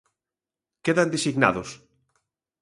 Quedan 0.85 1.11
designados. 1.13 1.69